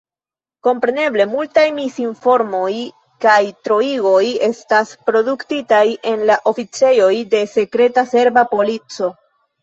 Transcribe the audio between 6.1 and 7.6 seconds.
en la oficejoj de